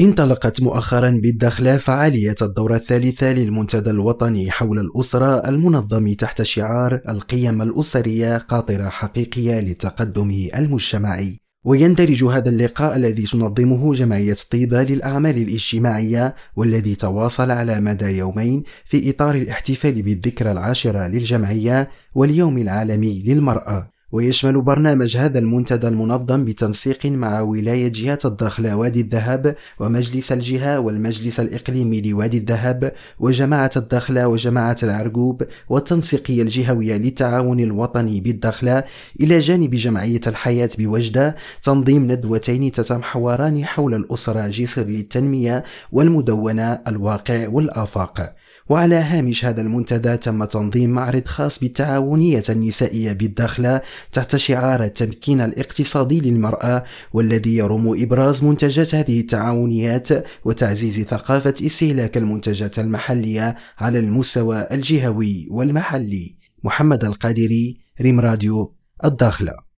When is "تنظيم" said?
41.62-42.12, 50.44-50.90